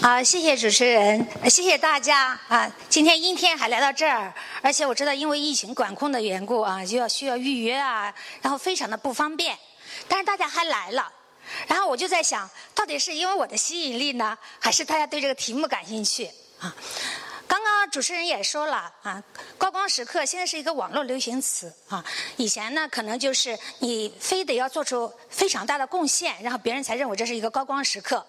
[0.00, 2.70] 啊，谢谢主持人，谢谢大家啊！
[2.88, 9.56] 今天阴天还来到这儿，而且我知道因为疫情管控的缘故啊，就要需要预约啊，然后非常的不方便。
[10.08, 11.10] 但是大家还来了，
[11.68, 16.28] 然后我就在想，到底是因为我的吸引力呢，还是大家对这个题目感兴趣
[16.58, 16.74] 啊？
[17.46, 19.22] 刚刚主持人也说了啊，
[19.56, 22.04] 高光时刻现在是一个网络流行词啊。
[22.36, 28.26] 以前呢，可能就是你非得要做出非常大的贡献，然后别人才认为这是一个高光时刻。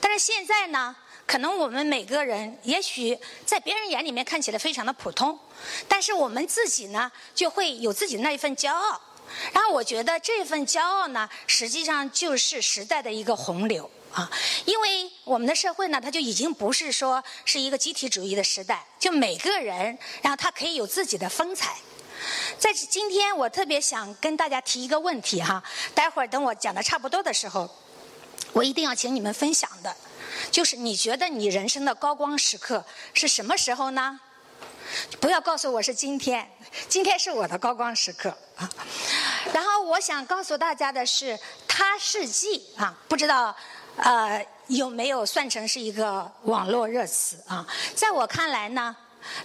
[0.00, 0.94] 但是现在呢，
[1.26, 5.38] 可能我们每个人也许在别人眼里面看起来非常的普通，
[5.88, 9.00] 但是我们自己呢，就会有自己那一份骄傲。
[9.52, 13.90] 然后我觉得这份骄傲呢，实际上就是时代的一个洪流。
[14.12, 14.30] 啊，
[14.64, 21.74] 因为我们的社会呢，它就已经不是说是一个集体主义的时代，就每个人，然后他可以有自己的风采。
[22.56, 25.60] 在今天，我特别想跟大家提一个问题哈，
[25.96, 27.68] 待会儿等我讲的差不多的时候，
[28.52, 29.94] 我一定要请你们分享的，
[30.50, 34.20] 就是你觉得你人生的高光时刻是什么时候呢？
[35.20, 36.48] 不要告诉我是今天，
[36.88, 38.70] 今天是我的高光时刻啊。
[39.52, 43.54] 然后我想告诉大家的是，他世纪啊，不知道。
[43.96, 47.64] 呃，有没有算成是一个网络热词啊？
[47.94, 48.96] 在我看来呢，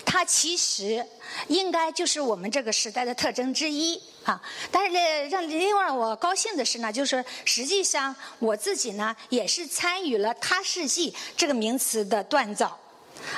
[0.05, 1.05] 它其实
[1.47, 4.41] 应该就是我们这个时代的特征之一啊。
[4.71, 4.99] 但是呢，
[5.29, 12.79] 让另外我高兴的是呢，就是实际上我自己呢也是参与了“他世纪”这个名词的锻造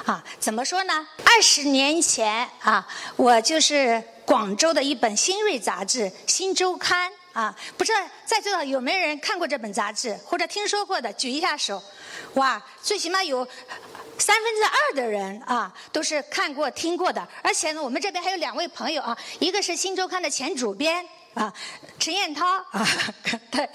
[0.05, 0.23] 啊。
[0.39, 1.07] 怎么说呢？
[1.23, 7.11] 二十年前啊，我就是广州的一本新锐杂志《新周刊》。
[7.33, 11.81] 啊，不知道在座有没有人看过这本杂志，或者听说过的，举一下手。
[12.33, 13.47] 哇，最起码有
[14.21, 17.27] 三分之二的人啊，都是看过、听过的。
[17.41, 21.51] 而且呢，我们这边还有两位朋友啊，一个是《新周刊》的前主编啊，
[21.97, 22.87] 陈彦涛啊，
[23.49, 23.67] 对。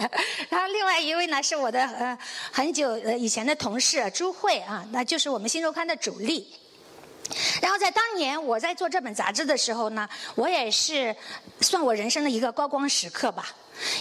[0.49, 2.17] 然后另外一位呢，是我的呃
[2.53, 6.55] 很久呃以前的同事朱慧啊，那就是我们《新周刊》的主力。
[7.61, 11.15] 然后在当年我在做这本杂志的时候呢，我也是
[11.61, 13.53] 算我人生的一个高光时刻吧，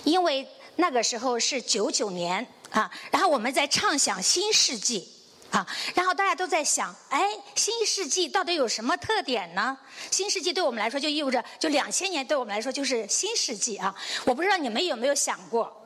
[0.04, 5.10] 因为那个时候是九九年啊，然后我们在畅想新世纪
[5.56, 9.78] 啊，然后大家都在想，哎，新世纪到底有什么特点呢？
[10.12, 13.96] 新世纪对我们来说就意味着，就两千年对我们来说就是新世纪啊，
[14.26, 15.85] 我不知道你们有没有想过。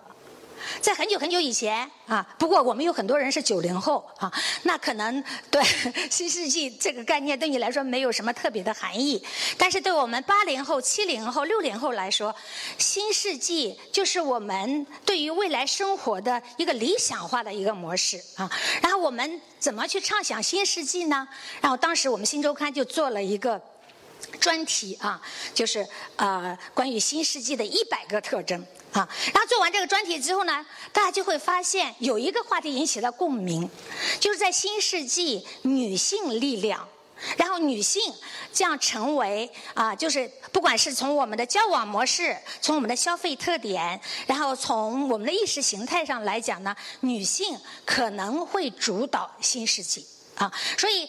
[0.81, 4.31] 在很久很久以前啊，不过我们有很多人是九零后啊，
[4.63, 5.61] 那可能对
[6.09, 9.23] 新世纪这个概念对你来说没有什么特别的含义，
[9.57, 12.35] 但是对我们八零后、七零后、六零后来说，
[12.77, 18.49] 新世纪就是我们对于未来生活的一个理想化的一个模式啊。
[18.81, 21.27] 然后我们怎么去畅想新世纪呢？
[21.61, 23.61] 然后当时我们新周刊就做了一个
[24.39, 25.21] 专题啊，
[25.53, 28.65] 就是呃关于新世纪的一百个特征。
[28.91, 33.69] 啊，然后做完这个专题之后呢，大家就会发现有一个话题引起了共鸣，
[34.19, 36.87] 就是在新世纪女性力量，
[37.37, 38.13] 然后女性
[38.51, 47.55] 将成为啊，就是不管是从我们的交往模式，从我们的消费特点，然后从我们的意识形态上来讲呢，女性
[47.85, 50.05] 可能会主导新世纪
[50.35, 51.07] 啊，所以。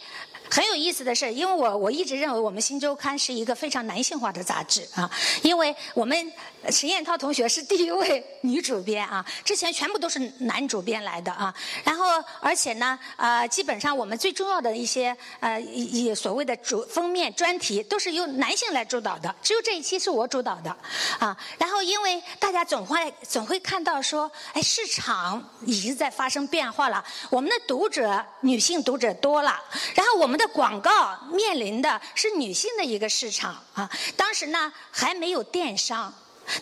[0.52, 5.08] 很有意思的是，因为我我一直认为我们新周刊是一个非常男性化的杂志啊，
[5.42, 6.32] 因为我们
[6.69, 11.54] 陈彦涛同学是第一位女主编啊，之前全部都是男主编来的啊，
[11.84, 12.04] 然后
[12.41, 20.76] 而且呢，呃，基本上我们最重要的一些呃以所谓的主封面专题都是由男性来主导的，只有这一期是我主导的
[21.20, 29.56] 啊，然后因为大家总会总会看到说，哎，市场已经在发生变化了，我们的读者女性读者多了，
[29.94, 30.41] 然后我们。
[30.41, 36.10] 的广告面临的是女性的一个市场啊，当时呢还没有电商，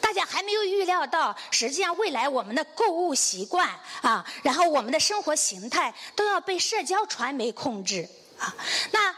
[0.00, 3.69] 大家还没有预料到，实际上未来我们的购物习惯
[4.03, 8.54] 啊，然后我们的生活形态都要被社交传媒控制啊，
[8.93, 9.15] 那。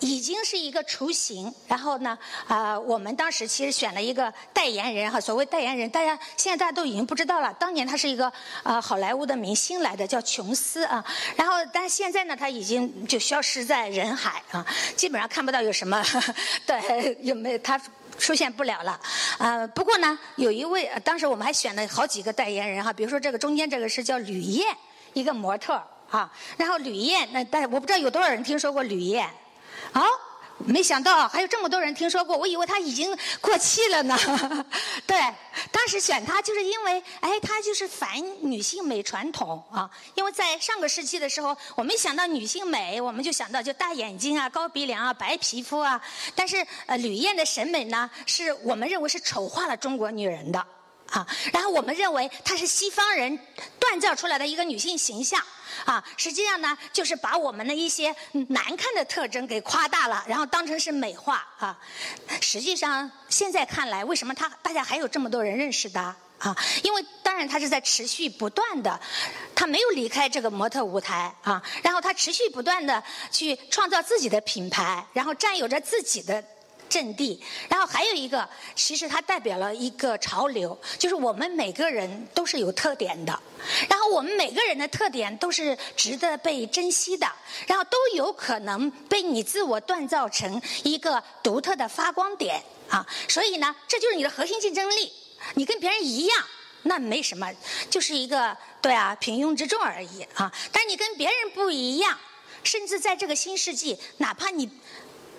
[0.00, 2.16] 已经是一个雏形，然后呢，
[2.46, 7.52] 啊，我们当时其实选了一个代言人哈，所谓代言人，大家现在大家都已经不知道了。
[7.54, 8.32] 当年他是一个
[8.62, 11.04] 啊好莱坞的明星来的，叫琼斯啊。
[11.34, 14.64] 然后，但现在呢，他已经就消失在人海啊，
[14.94, 16.00] 基本上看不到有什么
[16.64, 17.76] 对有没有他
[18.18, 19.00] 出现不了了。
[19.38, 24.66] 呃，不过呢，有一位当时我们还选了好几个代言人哈，比如说这个中间这个是叫吕燕，
[25.14, 26.30] 一个模特哈。
[26.56, 29.28] 然后吕燕，那但我不知道有多少人听说过吕燕。
[29.92, 30.04] 好，
[30.66, 34.18] 没想到还有这么多人听说过，我以为他已经过气了呢。
[35.06, 35.16] 对，
[35.70, 38.10] 当时选他就是因为，哎，他就是反
[38.42, 39.88] 女性美传统啊。
[40.14, 46.00] 因为在上个世纪的时候，我们想到女性美，我们就想到就大眼睛啊、高鼻梁啊、白皮肤啊。
[46.34, 50.66] 但是，呃，吕燕的审美呢，是我们认为是丑化了中国女人的。
[51.10, 53.38] 啊，然后我们认为她是西方人
[53.80, 55.42] 锻造出来的一个女性形象，
[55.84, 58.14] 啊，实际上呢，就是把我们的一些
[58.48, 61.78] 难看的特征给夸大了，然后当成是美化啊。
[62.40, 66.56] 实际上现在看来，为什么她大家还有这么多人认识她啊？
[66.82, 69.00] 因为当然她是在持续不断的，
[69.54, 76.44] 她没有离开这个模特舞台啊，然后她持续不断的去创造自己的品牌，然后占有着自己的。
[76.88, 83.38] 阵地，然后还有一个，其实它代表了一个潮流，就是我们每个人都是有特点的，
[83.88, 87.26] 然后我们每个人的特点都是值得被珍惜的，
[87.66, 95.12] 然后都有可能被你自我锻造成一个独特的发光点啊，所以呢，这就是你的核心竞争力。
[95.54, 96.44] 你跟别人一样，
[96.82, 97.48] 那没什么，
[97.88, 100.52] 就是一个对啊平庸之众而已啊。
[100.72, 102.18] 但你跟别人不一样，
[102.64, 104.68] 甚至在这个新世纪，哪怕你。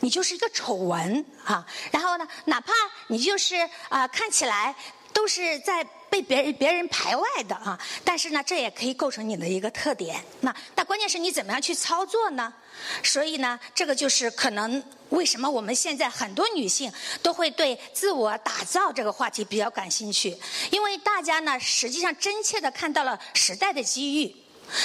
[0.01, 2.73] 你就是一个丑闻啊，然后呢，哪怕
[3.07, 3.55] 你就是
[3.89, 4.73] 啊，看起来
[5.11, 10.23] 都是在被别人别人排外的啊，但是呢，这也可以构成你的一个特点。
[10.41, 12.53] 那那关键是你怎么样去操作呢？
[13.03, 16.91] 所以呢，这个就是可能为什么我们现在很多女性
[17.21, 20.35] 都会对自我打造这个话题比较感兴趣，
[20.71, 24.35] 因为大家呢，实际上真切的看到了时代的机遇。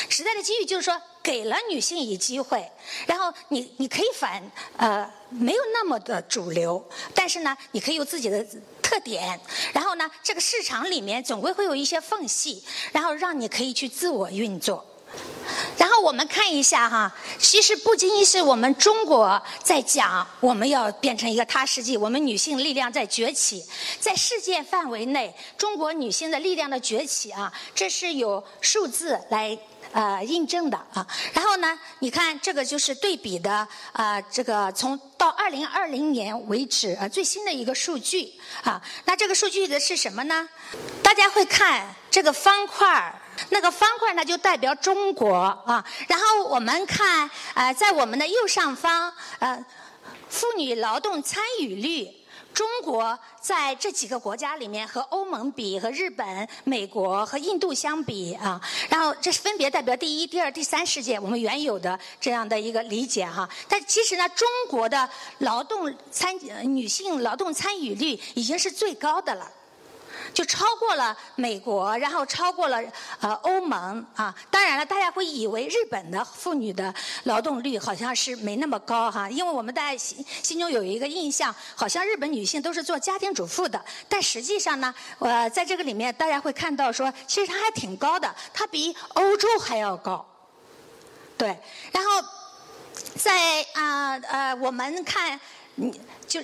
[0.09, 1.01] 时代的机遇就是说。
[1.25, 2.71] 给了女性以机会，
[3.07, 4.43] 然后你你可以反
[4.77, 8.47] 呃没有那么的主流，但是呢，你可以有自己的
[8.83, 9.41] 特点，
[9.73, 14.85] 然后呢，这个市场里面总归会有一些缝隙，然后让你可以去自我运作。
[15.79, 23.65] 然后我们看一下哈，其实不仅仅是我们中国在讲我们要变成一个他世纪，我们女性力量在崛起，
[23.99, 29.59] 在世界范围内，中国女性的力量的崛起啊，这是有数字来。
[29.93, 38.33] 呃，印证的啊，然后呢，你看这个就是对比的啊，这个从到二零二零年为止啊，最新的一个数据
[38.65, 40.49] 啊，那这个数据的是什么呢？
[41.03, 43.15] 大家会看这个方块儿，
[43.51, 49.65] 那个方块呢就代表中国啊，然后我们看呃，在我们的右上方呃，
[50.29, 52.11] 妇女劳动参与率。
[52.55, 63.49] 中国在这几个国家里面和欧盟比，和日本、美国和印度相比啊，然后这是分别代表第一、第二、第三世界我们原有的这样的一个理解哈。
[63.69, 69.51] 但其实呢，中国的劳动参女性劳动参与率已经是最高的了。
[70.33, 72.83] 就超过了美国，然后超过了
[73.21, 74.35] 呃欧盟啊。
[74.51, 76.93] 当然了，大家会以为日本的妇女的
[77.25, 83.83] 劳动率好像是没那么高哈，因为我们大家心心中有一个印象，好像日本女性都是做家庭主妇的。
[84.09, 90.25] 但实际上呢，呃，在这个里面大家会看到说，其实它还挺高的，它比欧洲还要高。
[91.37, 91.59] 对，
[91.93, 92.11] 然后
[93.17, 95.39] 在啊呃，我们看，
[95.77, 96.41] 你，就。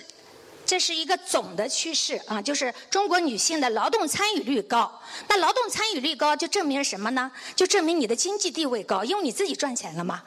[0.71, 5.03] 这是一个总的趋势啊，就是中国女性的劳动参与率高。
[5.27, 7.29] 那劳动参与率高，就证明什么呢？
[7.57, 10.23] 就证明你的经济地位高，因为你自己赚钱了嘛。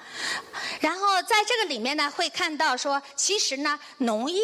[0.81, 4.41] 然后在这个里面呢，会看到说，其实呢，农业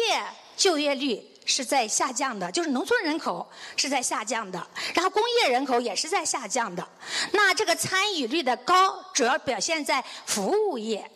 [0.56, 3.46] 就业率是在下降的，就是农村人口
[3.76, 6.88] 是在下降的，然后工业人口也是在下降的。
[7.32, 11.10] 那这个参与率的高，主要表现在服务业。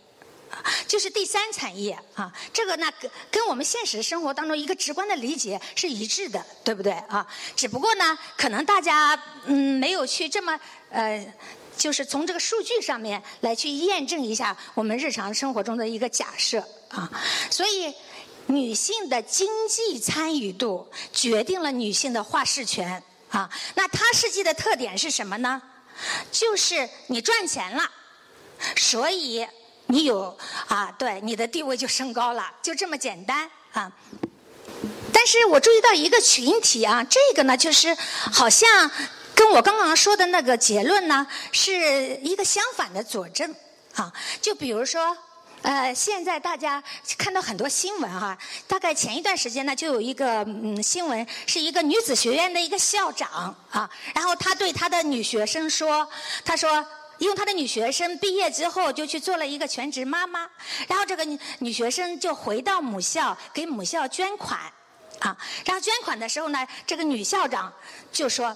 [0.86, 7.26] 就是第三产业啊，这个呢跟跟我们现实生活当中一个直观的理解是一致的，对不对啊？
[7.56, 10.58] 只不过呢，可能大家嗯没有去这么
[10.90, 11.34] 呃，
[11.76, 17.10] 就是从这个数据上面来去验证一下我们日常生活中的一个假设啊。
[17.50, 17.92] 所以，
[18.46, 23.50] 女性的经济参与度决定了女性的话事权啊。
[23.74, 25.60] 那它实际的特点是什么呢？
[26.30, 27.90] 就是你赚钱了，
[28.76, 29.44] 所以。
[29.86, 30.36] 你有
[30.66, 33.92] 啊，对，你的地位就升高了，就这么简单啊。
[35.12, 37.94] 但是我注意到一个群体啊，这个呢，就是
[38.32, 38.90] 好像
[39.34, 43.54] 跟我刚刚说的那个结论呢，是一个相反的佐证
[43.94, 44.12] 啊。
[44.40, 45.16] 就比如说，
[45.62, 46.82] 呃，现在大家
[47.18, 48.36] 看到很多新闻哈，
[48.66, 56.08] 大概前一段时间呢，就有一个嗯新闻，是一个女子学院的一个校长啊，然后他对他的女学生说，
[56.42, 56.84] 他说。
[57.24, 60.46] 因为他的女学生毕业之后就去做了一个全职妈妈，
[60.86, 61.24] 然后这个
[61.60, 64.60] 女学生就回到母校给母校捐款，
[65.20, 67.72] 啊，然后捐款的时候呢，这个女校长
[68.12, 68.54] 就说：“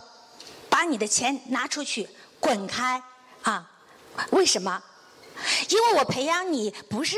[0.69, 2.07] 把你的钱拿出去，
[2.39, 3.03] 滚开！”
[3.41, 3.67] 啊，
[4.33, 4.83] 为什么？
[5.71, 7.17] 因为我培养你不是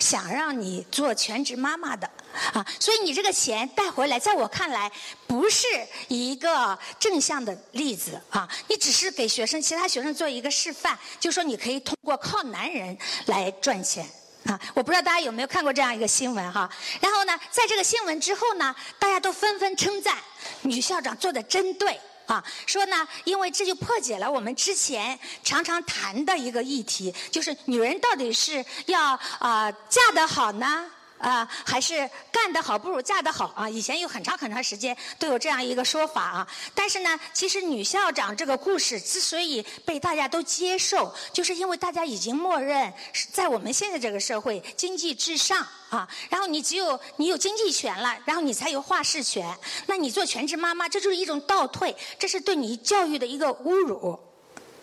[0.00, 2.10] 想让你做全职妈妈的
[2.52, 4.90] 啊，所以你这个钱带回来，在我看来
[5.26, 5.66] 不是
[6.08, 8.48] 一个正向的例子啊。
[8.68, 14.08] 你只是给学生、其他学生做一个示范，就说你可以通过靠男人来赚钱
[14.46, 14.58] 啊。
[14.74, 16.68] 我不知道大家有没有看过这样一个新闻哈。
[17.00, 20.16] 然后呢，在这个新闻之后呢，大家都纷纷称赞
[20.62, 30.84] 女校长做的真对啊，说呢，因为这就破解了我们之前常常谈的一个议题，就是女人到底是要啊嫁得好呢？
[31.18, 33.68] 啊，还是干得好不如嫁得好啊！
[33.68, 36.48] 以前有很长很长时间都有这样一个说法啊。
[36.74, 42.92] 但是呢，其实女校长这个故事之所以被大家都接受，就是因为大家已经默认
[43.32, 46.08] 在我们现在这个社会经济至上啊。
[46.30, 49.56] 然后你只有你有经济权了，然后你才有话事权。
[49.86, 54.18] 那你做全职妈妈，这就是一种倒退，这是对你教育的一个侮辱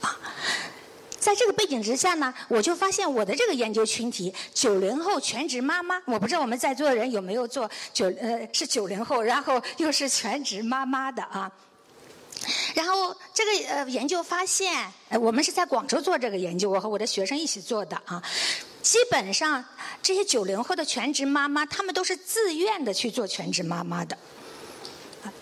[0.02, 0.16] 啊。
[1.26, 11.52] 在这个背景之下呢，我就发现我的这个研究群体九零后全职妈妈，我不知道我们在座的人有没有做九呃是九零后，然后又是全职妈妈的啊。
[12.76, 14.86] 然后这个呃研究发现，
[15.20, 18.22] 我们是在广州做这个研究，我和我的学生一起做的啊。
[18.84, 19.66] 基本上
[20.04, 24.16] 这些九零后的全职妈妈，她们都是自愿的去做全职妈妈的，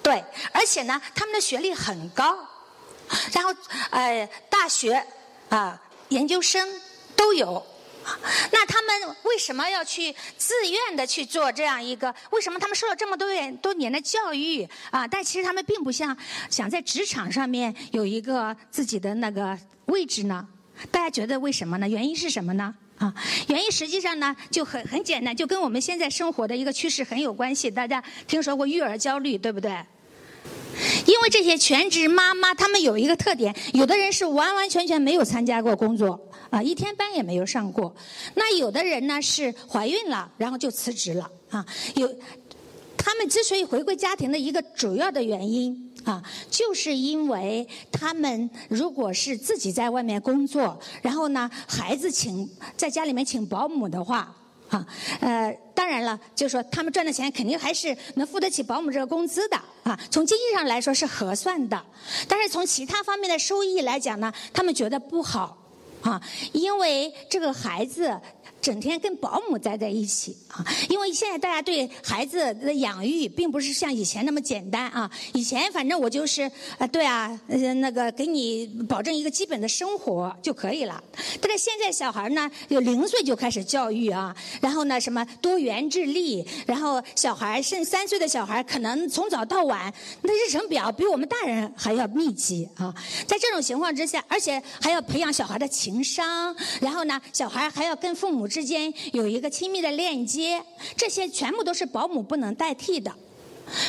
[0.02, 0.24] 对，
[0.54, 2.38] 而且呢，他们的学历很高，
[3.34, 3.54] 然后
[3.92, 5.06] 呃大学。
[5.54, 5.80] 啊，
[6.10, 6.68] 研究生
[7.16, 7.64] 都有，
[8.52, 12.12] 那他们为什么要去自愿的去做这样一个？
[12.32, 15.08] 为什么他们受了这么多年多年的教育啊？
[15.08, 16.18] 但其实他们并不像
[16.50, 19.56] 想在职场上面有一个自己的那个
[19.86, 20.48] 位置呢？
[20.90, 21.88] 大家觉得为什么呢？
[21.88, 22.74] 原因是什么呢？
[22.98, 23.14] 啊，
[23.48, 27.70] 原因实际上呢就很很简单，就跟我们现在生活的一个趋势很有关系。
[27.70, 29.78] 大家听说过育儿焦虑，对不对？
[31.06, 37.96] 因为这些全职妈妈，她们有一个特点，有的人是完完全全没有参加过工作，啊，一天班也没有上过。
[38.36, 41.66] 那有的人呢是怀孕了，然后就辞职了，啊，
[41.96, 42.10] 有，
[42.98, 54.36] 他们之所以回归家庭的一个主要的原因，啊，就是因为他们如果是自己在外面工作，然后呢，孩子请在家里面请保姆的话。
[54.74, 54.86] 啊，
[55.22, 59.98] 呃，当然了，就是说他们赚的钱肯定还是能付得起保姆这个工资的啊。
[60.10, 61.80] 从经济上来说是合算的，
[62.28, 65.58] 但是从其他方面的收益来讲呢，他们觉得不好
[66.02, 68.20] 啊，因为这个孩子。
[68.64, 75.12] 整天跟保姆待在一起啊，因为现在大家对孩子的养育并不是像以前那么简单啊。
[75.34, 81.04] 以前反正我就是啊，对啊，那个给你保证一个基本的生活就可以了。
[81.42, 92.96] 但是现在小孩呢，有零岁就开始教育啊，然后呢，什么多元智力，然后小孩甚至三岁的小孩可能从早到晚，那日程表比我们大人还要密集啊。
[93.28, 98.48] 在这种情况之下，而且还要培养小孩的情商，然后呢，小孩还要跟父母。
[98.54, 100.64] 之间有一个亲密的链接，
[100.96, 103.12] 这些全部都是保姆不能代替的。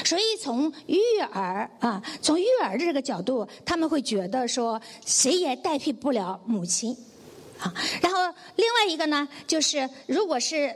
[0.07, 0.97] 所以从育
[1.31, 6.97] 儿啊，从育儿的这个角度，他们会觉得说，谁也代替不了母亲
[7.59, 7.75] 啊。
[8.01, 8.21] 然后
[8.57, 10.75] 另外一个呢，就是如果是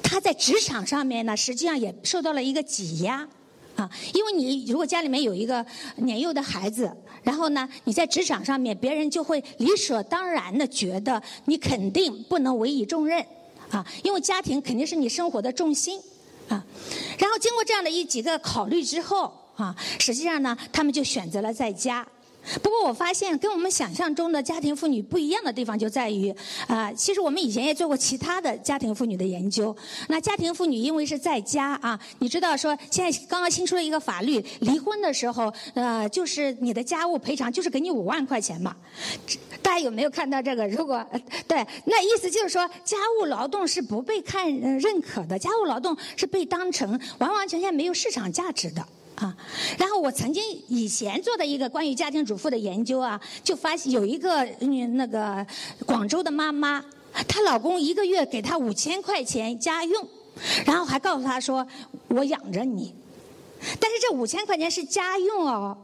[0.00, 3.28] 他在职场上面呢，实际上也受到了一个挤压
[3.76, 5.64] 啊，因为你如果家里面有一个
[5.96, 6.94] 年幼的孩子。
[7.22, 13.18] 然后呢，你在职场上面，别人就会理所当然的觉得你肯定不能委以重任，
[13.70, 15.98] 啊，因为家庭肯定是你生活的重心，
[16.48, 16.62] 啊，
[17.18, 22.06] 然后经过这样的一几个考虑之后，啊，实际上呢，他们就选择了在家。
[22.62, 26.34] 不过我发现跟我们想象中的家庭妇女不一样的地方就在于，
[26.66, 29.74] 啊，其实我们以前也做过其他的家庭妇女的研究。
[30.08, 38.74] 那家庭妇女因为是在家啊，你知道说现在刚刚新出了一个法律，离婚的时候，呃，就是你的家务赔偿就是给你五万块钱嘛。
[39.62, 40.68] 大家有没有看到这个？
[40.68, 41.04] 如果
[41.48, 48.86] 对，那意思就是说家务劳动是不被看认可的，家务劳动是被当成完完全全没有市场价值的。
[49.16, 49.34] 啊，
[49.78, 55.46] 然后我曾经以前做的一个关于家庭主妇的研究啊，就发现有一个嗯那个
[55.86, 56.84] 广州的妈妈，
[57.28, 60.08] 她老公一个月给她五千块钱家用，
[60.66, 61.64] 然后还告诉她说
[62.08, 62.92] 我养着你，
[63.78, 65.78] 但是这五千块钱是家用哦，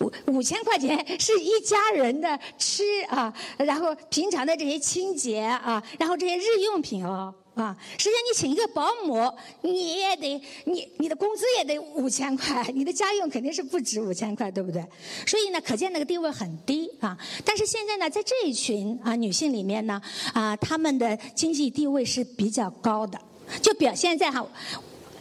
[0.00, 7.32] 五五千块钱是一家人的吃啊，然后平常的这些清洁啊，然后这些日用品哦。
[7.60, 14.82] 啊，实际上你请一个保姆，你也得你你的工资也得五千块， 你的家用肯定是不止五千块，对不对？
[15.26, 17.16] 所以呢，可见那个地位很低啊。
[17.44, 20.00] 但是现在呢，在这一群啊女性里面呢，
[20.32, 23.20] 啊，她们的经济地位是比较高的，
[23.60, 24.46] 就表现在哈，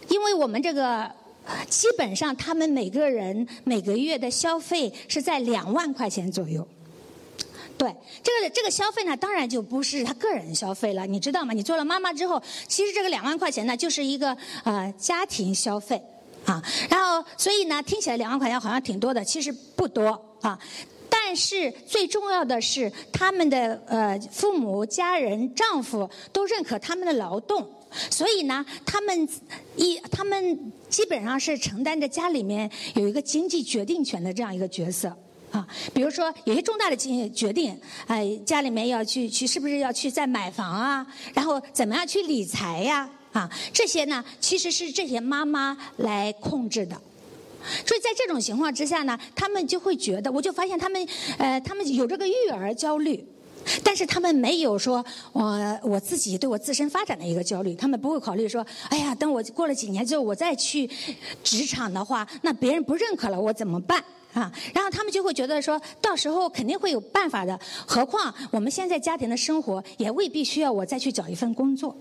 [0.08, 1.12] 因为我们这个
[1.68, 6.66] 基本上他们每个人每个月的消费是在两万块钱左右。
[7.80, 11.54] 对这个这个消费呢，当然就不是他个人消费了，你知道吗？
[11.54, 16.04] 你做了妈妈之后，其实这个两万块钱呢，就是一个呃家庭消费
[16.44, 16.62] 啊。
[16.90, 20.08] 然后，所以呢，听起来两万块钱好像挺多的，其实不多
[20.42, 20.60] 啊。
[21.10, 27.66] 但是最重要的是，他们的呃父母、家人、丈夫都认可他们的劳动，
[28.12, 29.30] 所以呢，他们
[29.78, 35.16] 一他们基本上是承担着家里面有一个经济决定权的这样一个角色。
[35.52, 37.76] 啊，比如说有些重大的经决定，
[38.08, 41.06] 哎，家里面要去去，是不是要去再买房啊？
[41.34, 43.10] 然后怎么样去理财呀？
[43.32, 47.00] 啊，这些呢，其实是这些妈妈来控制的。
[47.86, 53.24] 所以在这种情况之下呢，他们就会觉得，我就发现他们，呃，他们有这个育儿焦虑，
[53.84, 55.04] 但是他们没有说，
[55.34, 60.90] 我我自己对我自身发展的一个焦虑，他们不会考虑说，哎呀，等我过了几年之后，我再去
[61.44, 64.04] 职场的话，那别人不认可了，我怎么办？
[64.34, 67.60] 啊，然后他们就会觉得说，到时候肯定会有办法的。
[67.88, 71.96] 何况我们现在家庭的生活也未必需要我再去找一份工作，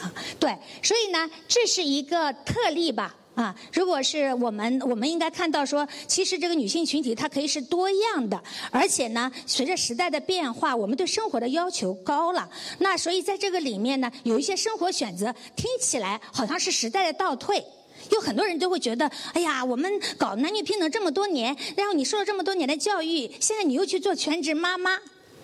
[0.00, 8.42] 啊，对，所以呢，这是一个特例吧，啊，如果是我们，我们应该看到说，其实这个女性群体她可以是多样的，
[8.72, 17.64] 而且呢，随着时代的变化，我们对生活的要求高了，那所以在这个里面呢，有一些生活选择听起来好像是时代的倒退。
[18.10, 24.98] 有很多人都会觉得，哎呀，我们搞男女平等这么多年，然后你受了这么多年的教育，现在你又去做全职妈妈，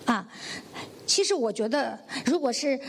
[0.05, 0.27] 啊，
[1.05, 2.79] 其实我觉得，如果是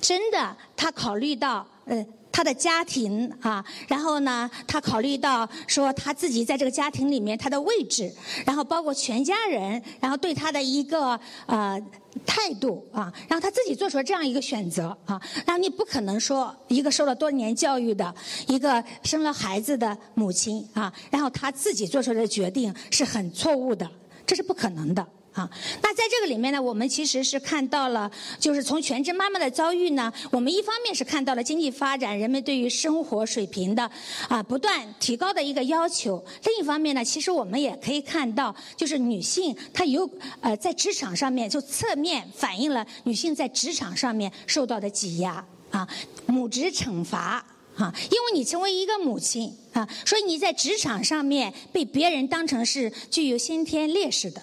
[0.00, 2.06] 真的，他考虑到，呃。
[2.34, 8.12] 他的家庭啊，然后呢，他考虑到说他自己在这个家庭里面他的位置，
[8.44, 11.80] 然后包括全家人，然后对他的一个呃
[12.26, 18.12] 态度啊，然后他自己做出了这样一个选择啊，然后你不可能说一个受了多年教育的
[18.48, 23.88] 一个生了孩子的母亲啊，然后他自己做出的决定是很错误的，
[24.26, 25.06] 这是不可能的。
[25.34, 25.50] 啊，
[25.82, 33.90] 那在这个里面呢，我们其实是看到了，就是从全职妈妈的遭遇呢，我们一方面是看到了经济发展，人们对于生活水平的
[34.28, 40.08] 啊不断提高的一个要求；另一方面呢，其实我们也可以看到，就是女性她有
[40.40, 45.88] 呃在职场上面就侧面反映了女性在职场上面受到的挤压啊，
[46.26, 47.44] 母职惩罚
[47.76, 54.40] 啊，因为你成为一个母亲啊，所以你在职场上面被别人当成是具有先天劣势的。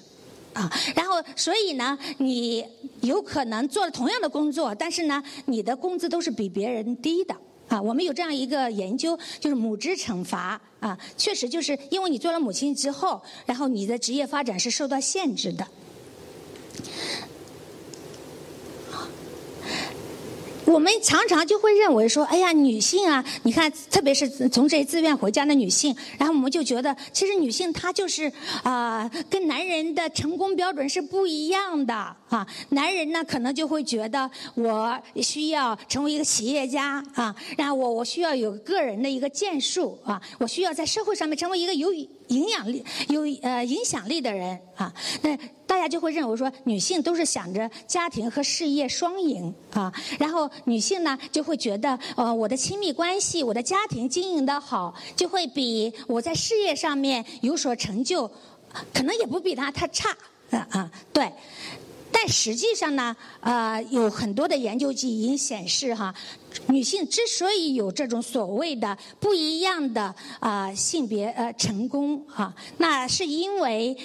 [0.54, 2.66] 啊，然后所以呢，你
[3.02, 7.36] 有可能做了同样的工作，但是呢，你的工资都是比别人低的。
[7.68, 15.66] 啊，我们有这样一个研究，就是母职惩罚啊，确实就是因为你做了母亲之后，然后你的职业发展是受到限制的。
[20.72, 28.32] 我们常常就会认为说，哎呀，女性啊，你看，特别是从这自愿回家的女性，然后我们就觉得，其实女性她就是
[28.64, 32.48] 啊，跟男人的成功标准是不一样的啊。
[32.70, 44.94] 男人呢，可能就会觉得我需要成为一个企业家啊，然后我我需要有个人的一个建树啊，我需要在社会上面成为一个有影响力、有呃影响力的人啊。
[45.22, 45.38] 那
[45.72, 58.30] 大家就会认为说，女性都是想着家庭和事业双赢啊，然后女性呢就会觉得，呃，我的亲密关系、我的家庭经营的好，就会比我在事业上面有所成就，
[58.94, 60.10] 可能也不比他太差
[60.50, 61.32] 啊啊，对。
[62.12, 66.14] 但实际上呢，呃，有很多的研究已经显示哈，
[66.68, 73.96] 女性之所以有这种所谓的不一样的啊性别呃成功哈，那是因为。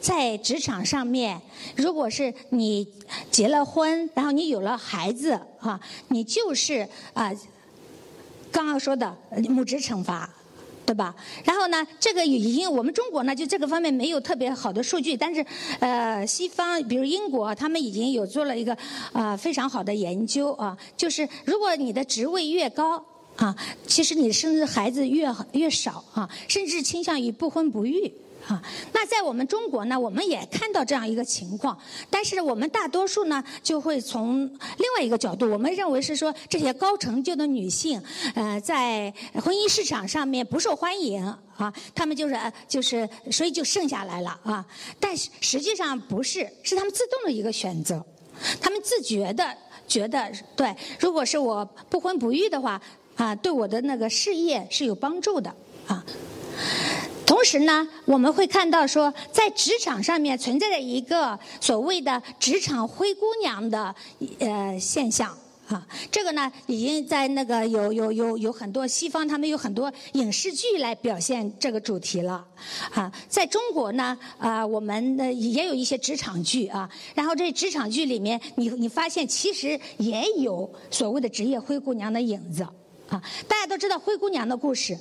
[0.00, 1.40] 在职场上面，
[1.76, 2.86] 如果是你
[3.30, 7.32] 结了婚，然后你有了孩子，哈，你就是啊，
[8.50, 9.16] 刚刚说的
[9.48, 10.28] 母职惩罚，
[10.86, 11.14] 对吧？
[11.44, 15.44] 然后呢，这个已经我们中国呢，就这个方面没有特别好的数据，但是
[15.80, 18.76] 呃，西方比如英国，他们已经有做了一个
[19.12, 23.04] 啊非常好的研究啊，就是如果你的职位越高
[23.36, 23.54] 啊，
[23.86, 28.12] 其实你生的孩子越越少啊，甚至倾向于不婚不育。
[28.48, 28.62] 啊，
[28.94, 38.02] 那在我们中国呢，我们也看到这样一个情况，但是我们大多数呢，就会从另外一个角度，我们认为是说这些高成就的女性，
[38.34, 41.22] 呃，在婚姻市场上面不受欢迎
[41.58, 44.64] 啊，她们就是就是，所以就剩下来了啊。
[44.98, 48.02] 但是实际上不是，是她们自动的一个选择，
[48.62, 49.54] 她们自觉的
[49.86, 52.80] 觉得，对，如果是我不婚不育的话，
[53.16, 55.54] 啊，对我的那个事业是有帮助的
[55.86, 56.02] 啊。
[57.28, 63.94] 同时呢，我们会看到说，在职场上面存在着一个所谓的“职场灰姑娘”的
[64.38, 65.36] 呃现象
[65.68, 65.86] 啊。
[66.10, 72.42] 这个呢，已经在那个有有有有很多西方他们有很多影视剧来表现这个主题了
[72.94, 73.12] 啊。
[73.28, 76.88] 在中国呢，啊，我们的也有一些职场剧啊。
[77.14, 82.62] 然后这职场剧里面，你你发现其实也有所谓的职业灰姑娘的影子
[83.10, 83.22] 啊。
[83.46, 84.96] 大家都知道灰姑娘的故事。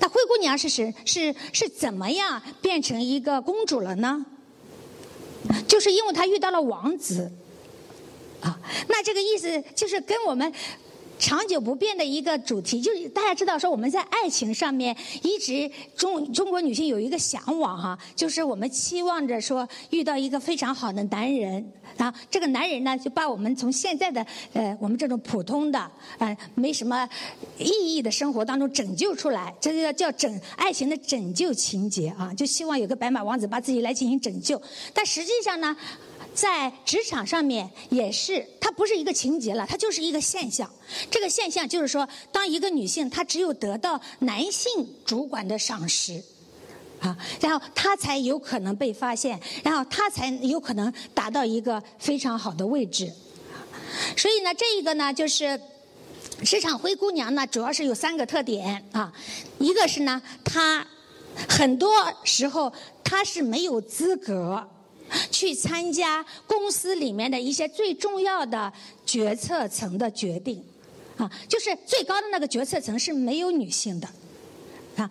[0.00, 4.24] 那灰姑娘是是是是怎么样变成一个公主了呢？
[5.68, 7.30] 就是因为她遇到了王子，
[8.40, 10.52] 啊，那这个意思就是跟我们。
[11.24, 27.08] 长久不变的一个主题，就是大家知道说我们在爱情上面一直中中国女性有一个向往哈，就是我们期望着说遇到一个非常好的男人，啊，这个男人呢就把我们从现在的呃我们这种普通的呃没什么
[27.56, 34.60] 意义的生活当中拯救出来，这个叫拯爱情的拯救情节啊，就希望有个白马王子把自己来进行拯救，
[34.92, 35.74] 但实际上呢。
[36.34, 40.68] 在职场上面也是，它不是一个情节了，它就是一个现象。
[41.08, 46.20] 这个现象就是说，当一个女性她只有得到男性主管的赏识，
[46.98, 53.12] 啊，然后她才有可能被发现，然后她才有可能达到一个非常好的位置。
[54.16, 55.60] 所以呢，这一个呢，就是
[56.42, 59.12] 职场灰姑娘呢，主要是有三个特点啊，
[59.60, 60.84] 一个是呢，她
[61.48, 61.92] 很多
[62.24, 62.72] 时候
[63.04, 64.68] 她是没有资格。
[65.30, 68.72] 去参加公司里面的一些最重要的
[69.04, 70.64] 决策层的决定，
[71.16, 74.08] 啊，就是最高的那个决策层是没有女性的，
[74.96, 75.08] 啊，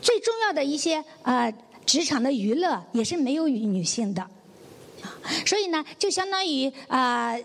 [0.00, 1.52] 最重要的一些呃
[1.84, 5.12] 职场的娱乐也是没有女性的，啊，
[5.46, 7.36] 所以呢，就相当于啊，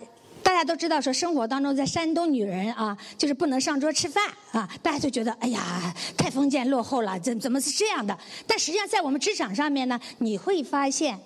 [0.42, 8.18] 大家都知道说生活当中在山东女人啊，就是不能上桌吃饭啊，大家就觉得哎呀太封建落后了，怎怎么是这样的？
[8.46, 11.18] 但实际上在我们职场上面呢，你会发现。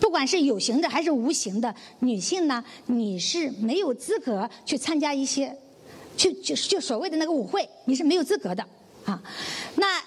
[0.00, 5.56] 不管是有形的还是无形的，女性呢，你是没有资格去参加一些，
[6.16, 8.64] 去就就所谓的那个舞会，你是没有资格的
[9.04, 9.22] 啊。
[9.76, 10.02] 那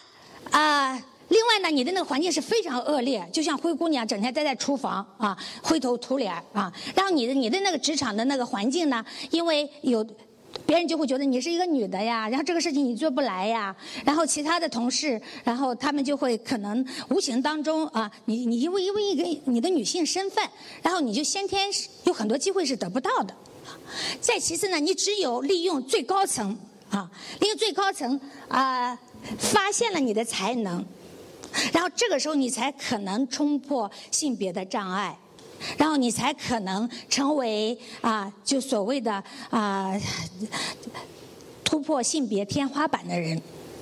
[0.52, 0.94] 啊，
[1.30, 6.72] 另外呢，你的那个环境是非常恶劣，就像灰姑娘整天待在厨房啊，灰头土脸啊。
[6.96, 10.06] 然后你的你的那个职场的那个环境呢，因为有。
[10.70, 20.48] 别人就会觉得你是一个女的呀，然后这个事情你做不来呀，然后其他的同事，然后他们就会可能无形当中啊，你你因为因为一个你的女性身份，
[20.84, 21.68] 然后你就先天
[22.04, 23.36] 有很多机会是得不到的。
[24.22, 26.56] 再其次呢，你只有利用最高层
[26.92, 28.96] 啊，利用最高层啊，
[29.40, 30.86] 发现了你的才能，
[31.74, 35.18] 然后这个时候你才可能冲破性别的障碍。
[35.78, 39.94] 然后你才可能成为啊，就所谓的啊
[41.64, 43.38] 突破性别天花板的人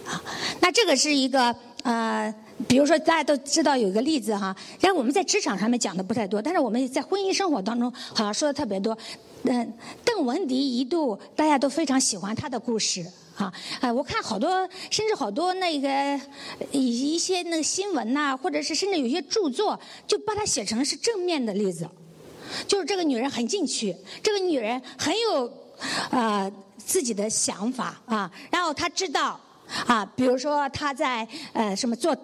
[0.05, 0.21] 啊。
[0.59, 2.33] 那这个是一个呃，
[2.67, 8.97] 比如说大家都知道有一个例子哈，然后我们在职场上面讲的不太多，但是我们在婚姻生活当中好像说的特别多。
[9.43, 13.05] 嗯，邓文迪一度大家都非常喜欢他的故事。
[13.37, 16.19] 啊，哎，我看好多，甚至好多那个
[16.71, 21.87] 一一些那个新闻呐，或者是甚至有些著作，就把它写成是正面的例子，
[22.67, 25.51] 就是这个女人很进取，这个女人很有
[26.09, 29.39] 啊自己的想法啊，然后她知道
[29.85, 32.17] 啊，比如说她在呃什么坐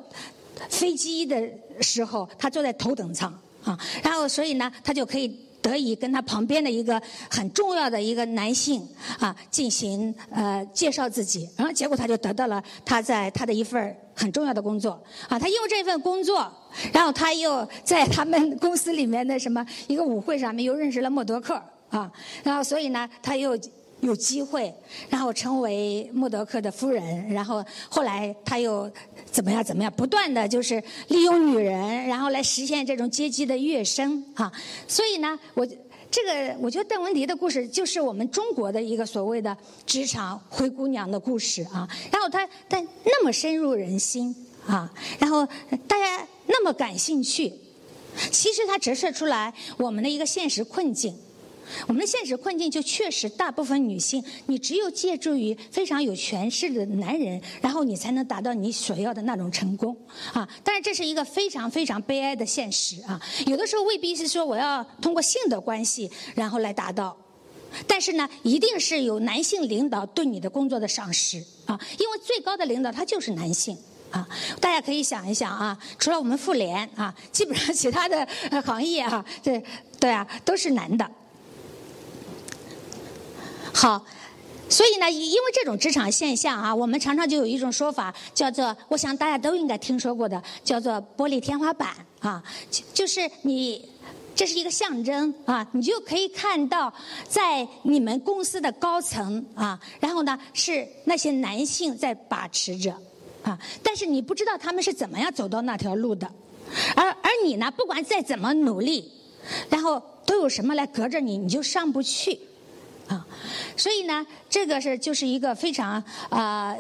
[0.68, 1.48] 飞机的
[1.80, 3.32] 时候，她坐在头等舱
[3.64, 5.40] 啊，然后所以呢，她就可以。
[5.64, 16.52] 得以跟他旁边的一个很重要的一个男性啊进行呃介绍自己，然后结果他就得到了他在他的一份很重要的工作啊，他因为这份工作，
[16.92, 22.12] 然后他又在他们公司里面的什么一个舞会上面又认识了默多克啊，
[22.44, 23.58] 然后所以呢他又。
[24.04, 24.74] 有机会，
[25.10, 28.92] 然后成为默德克的夫人，然后后来他又
[29.32, 34.52] 怎么样怎么样，不断的就是利用女人，然后来实现这种阶级的跃升啊。
[34.88, 35.66] 所以呢，我
[36.12, 41.88] 这个我觉得邓文迪的故事就是我们中国的一个所谓的职场灰姑娘的故事啊。
[42.12, 44.36] 然后他但那么深入人心
[44.68, 45.46] 啊，然后
[45.88, 47.54] 大家那么感兴趣，
[48.32, 51.18] 其实它折射出来我们的一个现实困境。
[51.88, 59.96] 我们的现实困境就确实，大部分女性，你只有借助于非常有权势的男人，然后你才能达到你所要的那种成功
[60.34, 60.48] 啊！
[60.64, 63.22] 但是这是一个非常非常悲哀的现实啊！
[63.46, 67.18] 有的时候未必是说我要通过性的关系然后来达到，
[67.88, 71.80] 但是呢，一定是有男性领导对你的工作的赏识啊！
[72.00, 73.78] 因为最高的领导他就是男性
[74.12, 74.28] 啊！
[74.60, 78.28] 大家可以想一想啊，除了我们妇联啊，基本上其他的
[78.64, 79.64] 行业啊，这
[80.00, 81.10] 对啊，都是男的。
[83.74, 84.06] 好，
[84.70, 92.42] 所以呢，因为这种职场现象啊，我们常常就有一种说法，叫做，我想大家都应该听说过的，叫做玻璃天花板啊，
[92.94, 93.90] 就是你
[94.36, 96.94] 这是一个象征啊，你就可以看到
[97.28, 102.96] 在你们公司的高层啊，然后呢是那些男性在把持着
[103.44, 106.32] 啊，但是你不知道他们是怎么样走到那条路的，
[106.96, 109.12] 而而你呢，不管再怎么努力，
[109.70, 112.40] 然后都有什么来隔着你，你就上不去。
[113.14, 113.26] 啊，
[113.78, 116.76] 所以呢，这个是就是一个非常啊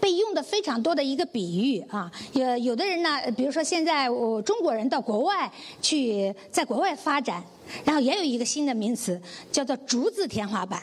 [0.00, 2.10] 被用的非常多的一个比喻啊。
[2.32, 7.42] 有有的人呢，比如说现在我中国人到国外去，在国外发展，
[7.84, 10.82] 然后也有一个新的名词叫做“竹子天花板”，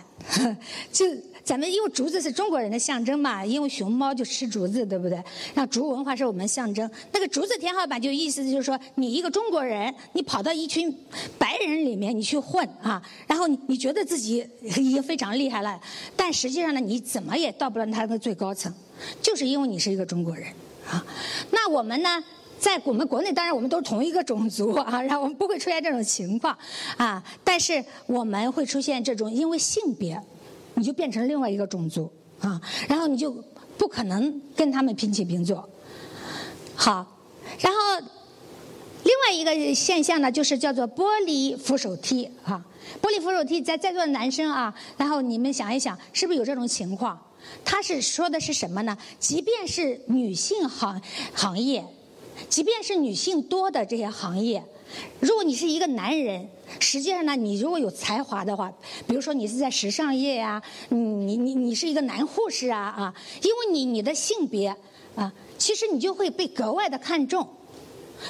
[0.92, 1.06] 就。
[1.44, 5.22] 咱们因为竹子是中国人的象征嘛，因为熊猫就吃竹子，对不对？
[5.56, 6.90] 那竹文化是我们象征。
[7.12, 10.96] 那个竹子天花板就意思就是说，你一个中国人，你跑到一群
[11.38, 15.80] 白人里面你去混啊，然后你你觉得自己已经非常厉害了，
[16.16, 18.72] 但实际上呢，你怎么也到不了他的最高层，
[19.22, 20.48] 就是因为你是一个中国人
[20.90, 21.04] 啊。
[21.52, 22.24] 那我们呢，
[22.60, 26.56] 在我们国内，当然我们都是同一个种族啊， 然后我们不会出现这种情况
[26.98, 30.22] 啊，但是我们会出现这种因为性别。
[30.80, 33.32] 你就变成另外一个种族啊，然后你就
[33.78, 35.70] 不可能跟他们平起平坐。
[36.74, 37.06] 好，
[37.60, 38.08] 然后
[39.04, 42.66] 另外一个现象呢，就是叫做玻璃扶手梯啊。
[43.02, 47.20] 玻璃扶手梯在在座的男生啊，然后你们想一想，是不是有这种情况？
[47.66, 48.98] 他是说的是什么呢？
[49.20, 51.02] 即便是女性行
[51.34, 51.86] 行业，
[52.48, 54.64] 即便是女性多的这些行业。
[55.20, 56.50] 如果你是一个男人，
[56.80, 58.74] 实际上呢，你如果有才华的话，
[59.08, 64.76] 比如说你是在时尚业呀，你你你是一个男护士啊啊，因为你你的性别
[65.16, 67.48] 啊，其实你就会被格外的看重，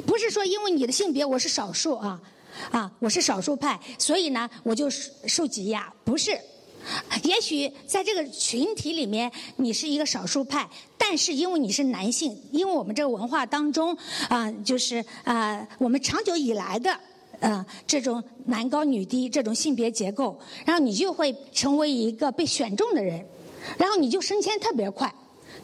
[0.06, 2.22] 不是说因为你的性别我是少数啊
[2.72, 6.38] 啊，我是少数派，所以呢我就受挤压，不是。
[7.24, 13.96] 也许在这个群体里面，你是一个少数派，但是因为你是男性，因为我们这个文化当中
[14.30, 17.00] 啊，就是啊，我们长久以来的
[17.40, 23.26] 啊这种男高女低这种性别结构，然后你就会成为一个被选中的人，
[23.78, 25.14] 然后你就升迁特别快。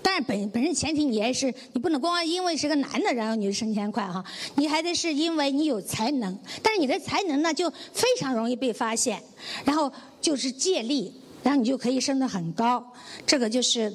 [0.02, 4.24] 当然，本本身前提你也是，你不能光因为是个男的，然后你就升迁快哈，
[4.56, 9.20] 你还得是因为你有才能，但是你的才能呢就非常容易被发现，
[9.64, 9.92] 然后
[10.26, 12.84] 就是借力，然后你就可以升得很高，
[13.28, 13.94] 这个就是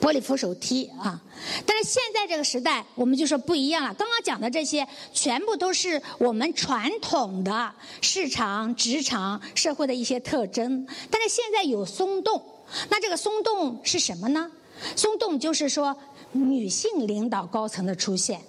[0.00, 1.22] 玻璃扶手梯啊。
[1.64, 3.94] 但是现在这个时代，我们就说不一样了。
[3.94, 12.42] 刚刚讲的这些，全部都是我们传统的市场、职场、社会的一些特征，但是现在有松动，
[12.90, 14.50] 那这个松动是什么呢？
[14.96, 15.96] 松动就是说，
[16.32, 18.40] 女性领导高层的出现，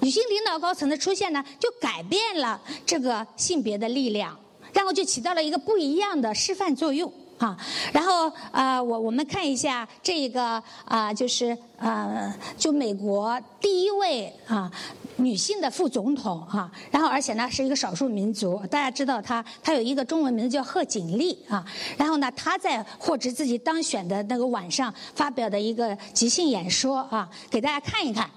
[0.00, 4.38] 女性领导高层的出现呢，就改变了这个性别的力量，
[4.72, 7.56] 然后就起到了一个不一样的示范作用啊。
[7.92, 14.70] 然后啊，我我们看一下这个啊，就是呃，就美国第一位啊。
[15.16, 21.64] 女性的副总统哈，然后而且呢是一个少数民族，大家知道她，她有一个中文名字叫贺锦丽啊。
[21.96, 28.28] 然后呢，她在获知自己当选的那个晚上发表的一个即兴演说啊，给大家看一看。